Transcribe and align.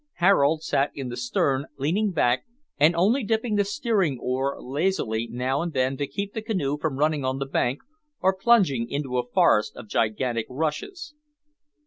Harold 0.13 0.63
sat 0.63 0.89
in 0.95 1.09
the 1.09 1.15
stern, 1.15 1.67
leaning 1.77 2.09
back, 2.09 2.45
and 2.79 2.95
only 2.95 3.23
dipping 3.23 3.53
the 3.55 3.63
steering 3.63 4.17
oar 4.19 4.59
lazily 4.59 5.27
now 5.31 5.61
and 5.61 5.73
then 5.73 5.95
to 5.95 6.07
keep 6.07 6.33
the 6.33 6.41
canoe 6.41 6.75
from 6.79 6.97
running 6.97 7.23
on 7.23 7.37
the 7.37 7.45
bank, 7.45 7.81
or 8.19 8.33
plunging 8.35 8.89
into 8.89 9.19
a 9.19 9.27
forest 9.27 9.75
of 9.77 9.87
gigantic 9.87 10.47
rushes. 10.49 11.13